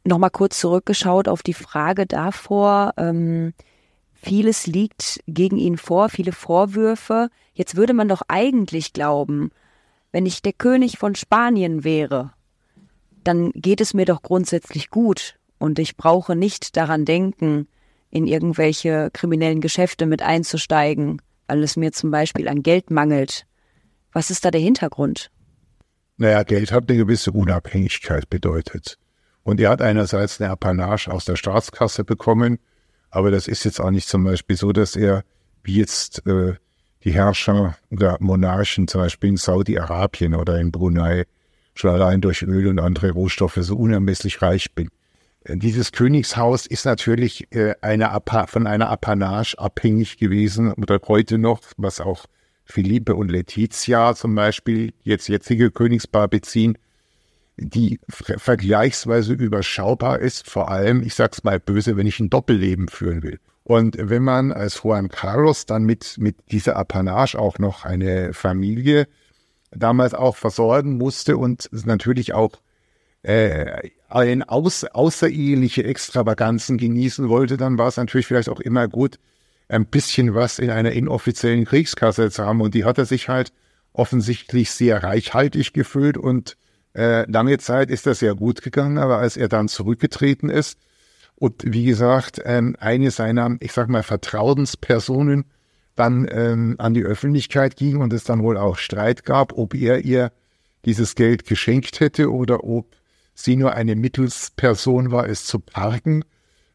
[0.08, 2.93] Nochmal kurz zurückgeschaut auf die Frage davor.
[2.98, 3.54] Ähm,
[4.13, 7.30] vieles liegt gegen ihn vor, viele Vorwürfe.
[7.54, 9.52] Jetzt würde man doch eigentlich glauben,
[10.12, 12.32] wenn ich der König von Spanien wäre,
[13.24, 17.67] dann geht es mir doch grundsätzlich gut und ich brauche nicht daran denken,
[18.10, 23.46] in irgendwelche kriminellen Geschäfte mit einzusteigen, weil es mir zum Beispiel an Geld mangelt
[24.17, 25.30] was ist da der Hintergrund?
[26.17, 28.98] Naja, Geld hat eine gewisse Unabhängigkeit bedeutet.
[29.47, 32.60] Und er hat einerseits eine Apanage aus der Staatskasse bekommen,
[33.10, 35.23] aber das ist jetzt auch nicht zum Beispiel so, dass er,
[35.63, 36.55] wie jetzt äh,
[37.05, 41.23] die Herrscher oder Monarchen zum Beispiel in Saudi-Arabien oder in Brunei
[41.75, 44.89] schon allein durch Öl und andere Rohstoffe so unermesslich reich bin.
[45.45, 51.62] Äh, dieses Königshaus ist natürlich äh, eine, von einer Apanage abhängig gewesen oder heute noch,
[51.77, 52.25] was auch
[52.65, 56.77] Philippe und Letizia zum Beispiel, jetzt jetzige Königspaar beziehen,
[57.58, 63.24] die vergleichsweise überschaubar ist, vor allem, ich sag's mal böse, wenn ich ein Doppelleben führen
[63.24, 63.39] will.
[63.63, 69.08] Und wenn man als Juan Carlos dann mit, mit dieser Apanage auch noch eine Familie
[69.72, 72.52] damals auch versorgen musste und natürlich auch
[73.24, 79.20] äh, ein aus, außereheliche Extravaganzen genießen wollte, dann war es natürlich vielleicht auch immer gut,
[79.67, 82.62] ein bisschen was in einer inoffiziellen Kriegskasse zu haben.
[82.62, 83.52] Und die hat er sich halt
[83.91, 86.56] offensichtlich sehr reichhaltig gefüllt und
[86.97, 90.79] äh, lange Zeit ist das sehr gut gegangen, aber als er dann zurückgetreten ist
[91.36, 95.45] und wie gesagt, ähm, eine seiner, ich sag mal, Vertrauenspersonen
[95.95, 100.03] dann ähm, an die Öffentlichkeit ging und es dann wohl auch Streit gab, ob er
[100.05, 100.31] ihr
[100.86, 102.95] dieses Geld geschenkt hätte oder ob
[103.36, 106.23] sie nur eine Mittelsperson war, es zu parken.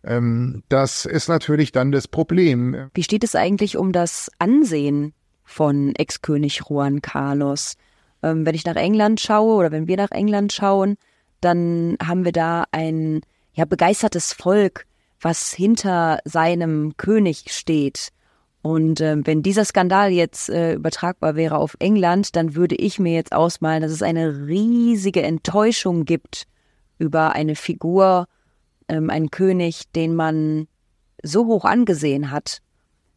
[0.04, 2.88] Ähm, das ist natürlich dann das Problem.
[2.94, 7.76] Wie steht es eigentlich um das Ansehen von Ex-König Juan Carlos?
[8.22, 10.96] Ähm, wenn ich nach England schaue oder wenn wir nach England schauen,
[11.40, 13.20] dann haben wir da ein
[13.54, 14.86] ja, begeistertes Volk,
[15.20, 18.08] was hinter seinem König steht.
[18.62, 23.12] Und äh, wenn dieser Skandal jetzt äh, übertragbar wäre auf England, dann würde ich mir
[23.12, 26.46] jetzt ausmalen, dass es eine riesige Enttäuschung gibt
[26.98, 28.28] über eine Figur,
[28.88, 30.68] ähm, einen König, den man
[31.24, 32.60] so hoch angesehen hat.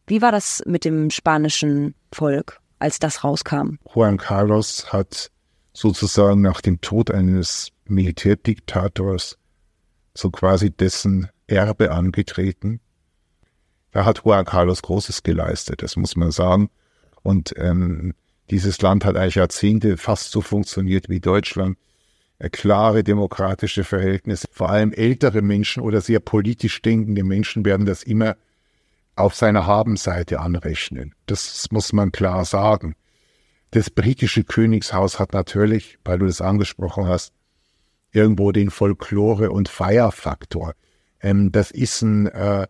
[0.08, 3.78] Wie war das mit dem spanischen Volk, als das rauskam?
[3.94, 5.30] Juan Carlos hat
[5.72, 9.38] sozusagen nach dem Tod eines Militärdiktators
[10.14, 12.80] so quasi dessen Erbe angetreten
[13.96, 16.68] da hat Juan Carlos Großes geleistet, das muss man sagen.
[17.22, 18.12] Und ähm,
[18.50, 21.78] dieses Land hat eigentlich Jahrzehnte fast so funktioniert wie Deutschland.
[22.38, 24.48] Äh, klare demokratische Verhältnisse.
[24.52, 28.36] Vor allem ältere Menschen oder sehr politisch denkende Menschen werden das immer
[29.16, 31.14] auf seiner Habenseite anrechnen.
[31.26, 32.94] Das muss man klar sagen.
[33.70, 37.32] Das britische Königshaus hat natürlich, weil du das angesprochen hast,
[38.12, 40.74] irgendwo den Folklore- und Feierfaktor.
[41.20, 42.66] Ähm, das ist ein äh,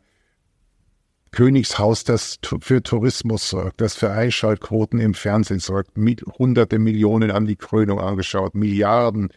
[1.32, 7.46] Königshaus, das für Tourismus sorgt, das für Einschaltquoten im Fernsehen sorgt, mit hunderte Millionen an
[7.46, 9.28] die Krönung angeschaut, Milliarden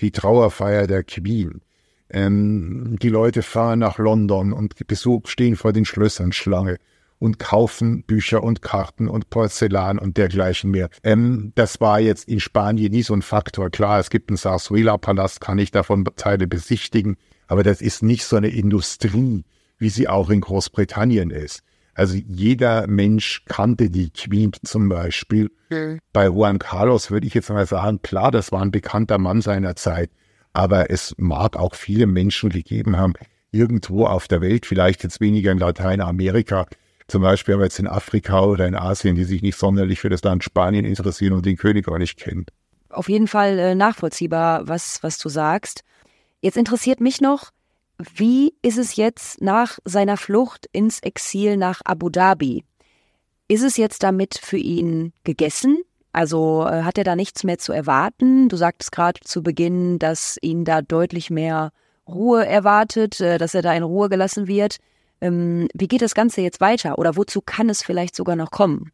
[0.00, 1.62] die Trauerfeier der Queen.
[2.10, 6.78] Ähm, die Leute fahren nach London und Besuch stehen vor den Schlössern Schlange
[7.18, 10.88] und kaufen Bücher und Karten und Porzellan und dergleichen mehr.
[11.02, 13.70] Ähm, das war jetzt in Spanien nie so ein Faktor.
[13.70, 17.16] Klar, es gibt einen Sarsuela-Palast, kann ich davon Teile besichtigen,
[17.46, 19.44] aber das ist nicht so eine Industrie,
[19.78, 21.62] wie sie auch in Großbritannien ist.
[21.94, 25.50] Also jeder Mensch kannte die Queen zum Beispiel.
[25.70, 25.98] Mhm.
[26.12, 29.76] Bei Juan Carlos würde ich jetzt mal sagen, klar, das war ein bekannter Mann seiner
[29.76, 30.10] Zeit,
[30.56, 33.12] aber es mag auch viele Menschen gegeben haben,
[33.52, 36.66] irgendwo auf der Welt, vielleicht jetzt weniger in Lateinamerika,
[37.08, 40.22] zum Beispiel aber jetzt in Afrika oder in Asien, die sich nicht sonderlich für das
[40.22, 42.46] Land Spanien interessieren und den König auch nicht kennen.
[42.88, 45.84] Auf jeden Fall äh, nachvollziehbar, was, was du sagst.
[46.40, 47.50] Jetzt interessiert mich noch,
[48.14, 52.64] wie ist es jetzt nach seiner Flucht ins Exil nach Abu Dhabi?
[53.48, 55.82] Ist es jetzt damit für ihn gegessen?
[56.16, 58.48] Also äh, hat er da nichts mehr zu erwarten?
[58.48, 61.72] Du sagtest gerade zu Beginn, dass ihn da deutlich mehr
[62.08, 64.78] Ruhe erwartet, äh, dass er da in Ruhe gelassen wird.
[65.20, 68.92] Ähm, wie geht das Ganze jetzt weiter oder wozu kann es vielleicht sogar noch kommen?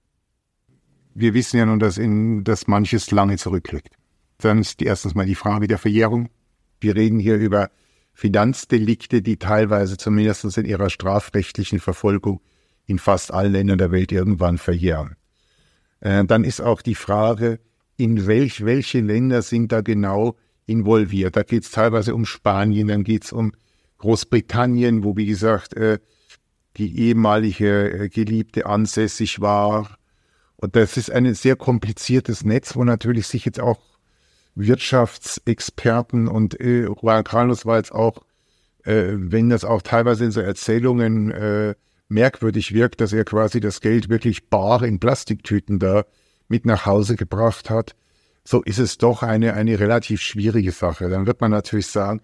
[1.15, 3.95] Wir wissen ja nun, dass, in, dass manches lange zurückliegt.
[4.39, 6.29] Dann ist die, erstens mal die Frage der Verjährung.
[6.81, 7.71] Wir reden hier über
[8.15, 12.41] Finanzdelikte, die teilweise zumindest in ihrer strafrechtlichen Verfolgung
[12.87, 15.15] in fast allen Ländern der Welt irgendwann verjähren.
[16.03, 17.61] Äh, dann ist auch die Frage,
[17.97, 20.37] in welch, welche Länder sind da genau
[20.67, 21.37] involviert.
[21.37, 23.53] Da geht es teilweise um Spanien, dann geht es um
[23.99, 26.01] Großbritannien, wo wie gesagt äh,
[26.77, 29.97] die ehemalige äh, Geliebte ansässig war.
[30.57, 33.81] Und das ist ein sehr kompliziertes Netz, wo natürlich sich jetzt auch
[34.57, 38.25] Wirtschaftsexperten und äh, Juan Carlos war jetzt auch,
[38.85, 41.75] äh, wenn das auch teilweise in so Erzählungen äh,
[42.13, 46.05] merkwürdig wirkt, dass er quasi das Geld wirklich bar in Plastiktüten da
[46.49, 47.97] mit nach Hause gebracht hat,
[48.45, 51.09] so ist es doch eine, eine relativ schwierige Sache.
[51.09, 52.21] Dann wird man natürlich sagen,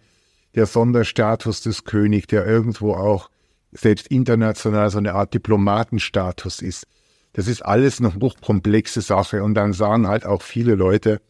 [0.54, 3.30] der Sonderstatus des Königs, der irgendwo auch
[3.72, 6.86] selbst international so eine Art Diplomatenstatus ist,
[7.34, 9.44] das ist alles eine hochkomplexe Sache.
[9.44, 11.20] Und dann sagen halt auch viele Leute,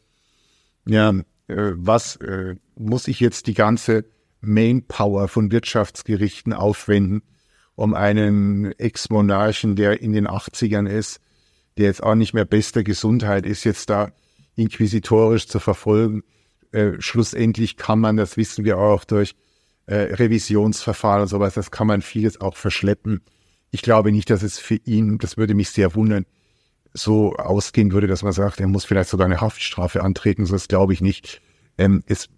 [0.86, 1.10] ja,
[1.48, 4.04] äh, was äh, muss ich jetzt die ganze
[4.40, 7.22] Mainpower von Wirtschaftsgerichten aufwenden,
[7.78, 11.20] um einen Ex-Monarchen, der in den 80ern ist,
[11.76, 14.10] der jetzt auch nicht mehr bester Gesundheit ist, jetzt da
[14.56, 16.24] inquisitorisch zu verfolgen.
[16.72, 19.36] Äh, schlussendlich kann man, das wissen wir auch durch
[19.86, 23.20] äh, Revisionsverfahren und sowas, das kann man vieles auch verschleppen.
[23.70, 26.26] Ich glaube nicht, dass es für ihn, das würde mich sehr wundern,
[26.94, 30.66] so ausgehen würde, dass man sagt, er muss vielleicht sogar eine Haftstrafe antreten, so das
[30.66, 31.40] glaube ich nicht.
[31.78, 32.28] Ähm, es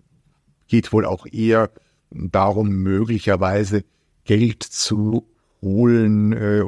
[0.69, 1.71] geht wohl auch eher
[2.11, 3.85] darum, möglicherweise
[4.25, 5.30] Geld zu
[5.63, 6.63] holen, äh,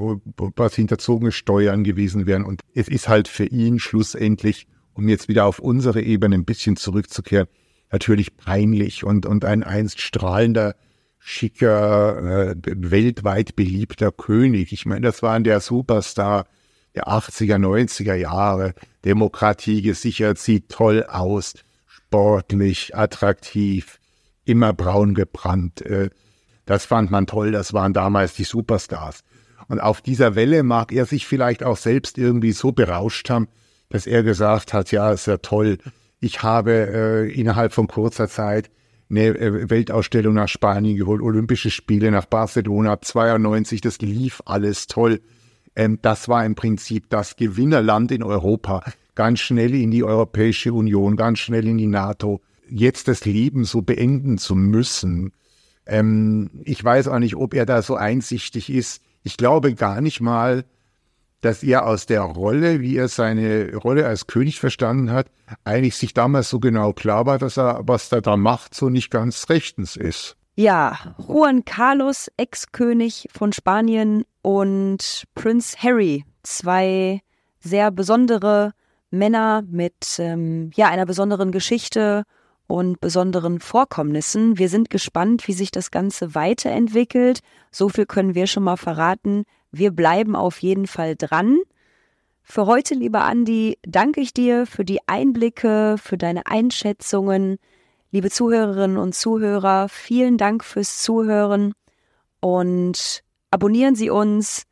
[0.57, 2.45] was hinterzogene Steuern gewesen wären.
[2.45, 6.77] Und es ist halt für ihn schlussendlich, um jetzt wieder auf unsere Ebene ein bisschen
[6.77, 7.49] zurückzukehren,
[7.91, 10.75] natürlich peinlich und, und ein einst strahlender,
[11.19, 14.73] schicker, äh, weltweit beliebter König.
[14.73, 16.47] Ich meine, das war der Superstar
[16.95, 18.75] der 80er, 90er Jahre.
[19.05, 21.55] Demokratie gesichert, sieht toll aus,
[21.87, 23.99] sportlich, attraktiv,
[24.45, 25.81] immer braun gebrannt.
[25.83, 26.11] Äh,
[26.73, 29.25] das fand man toll, das waren damals die Superstars.
[29.69, 33.49] Und auf dieser Welle mag er sich vielleicht auch selbst irgendwie so berauscht haben,
[33.91, 35.77] dass er gesagt hat, ja, ist ja toll.
[36.19, 38.71] Ich habe äh, innerhalb von kurzer Zeit
[39.11, 45.21] eine äh, Weltausstellung nach Spanien geholt, Olympische Spiele nach Barcelona 92, das lief alles toll.
[45.77, 48.83] Ähm, das war im Prinzip das Gewinnerland in Europa,
[49.15, 52.41] ganz schnell in die Europäische Union, ganz schnell in die NATO.
[52.67, 55.35] Jetzt das Leben so beenden zu müssen,
[55.87, 59.03] ähm, ich weiß auch nicht, ob er da so einsichtig ist.
[59.23, 60.65] Ich glaube gar nicht mal,
[61.41, 65.27] dass er aus der Rolle, wie er seine Rolle als König verstanden hat,
[65.65, 69.11] eigentlich sich damals so genau klar war, dass er, was er da macht, so nicht
[69.11, 70.37] ganz rechtens ist.
[70.55, 77.21] Ja, Juan Carlos, Ex-König von Spanien und Prince Harry, zwei
[77.59, 78.73] sehr besondere
[79.11, 82.25] Männer mit ähm, ja einer besonderen Geschichte
[82.73, 84.57] und besonderen Vorkommnissen.
[84.57, 87.41] Wir sind gespannt, wie sich das Ganze weiterentwickelt.
[87.71, 89.45] So viel können wir schon mal verraten.
[89.73, 91.59] Wir bleiben auf jeden Fall dran.
[92.43, 97.59] Für heute, lieber Andi, danke ich dir für die Einblicke, für deine Einschätzungen.
[98.11, 101.75] Liebe Zuhörerinnen und Zuhörer, vielen Dank fürs Zuhören
[102.41, 104.65] und abonnieren Sie uns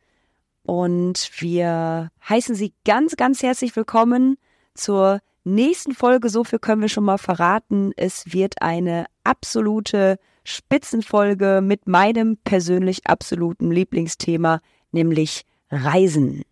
[0.63, 4.39] und wir heißen Sie ganz, ganz herzlich willkommen
[4.73, 6.29] zur nächsten Folge.
[6.29, 7.93] So viel können wir schon mal verraten.
[7.97, 14.61] Es wird eine absolute Spitzenfolge mit meinem persönlich absoluten Lieblingsthema,
[14.93, 16.43] nämlich Reisen.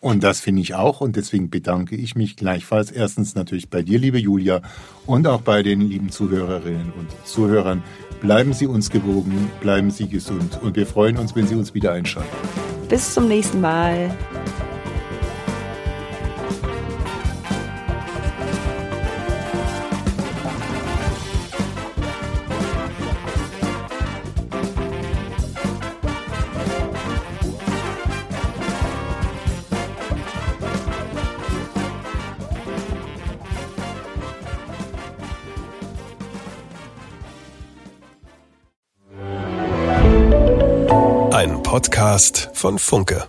[0.00, 3.98] Und das finde ich auch und deswegen bedanke ich mich gleichfalls erstens natürlich bei dir,
[3.98, 4.62] liebe Julia,
[5.06, 7.82] und auch bei den lieben Zuhörerinnen und Zuhörern.
[8.22, 11.92] Bleiben Sie uns gewogen, bleiben Sie gesund und wir freuen uns, wenn Sie uns wieder
[11.92, 12.30] einschalten.
[12.88, 14.16] Bis zum nächsten Mal.
[41.70, 43.28] Podcast von Funke.